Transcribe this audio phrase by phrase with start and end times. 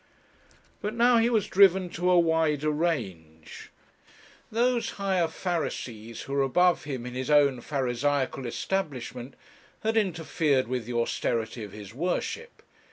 [0.81, 3.69] But now he was driven to a wider range.
[4.51, 9.35] Those higher Pharisees who were above him in his own pharisaical establishment,
[9.83, 12.63] had interfered with the austerity of his worship.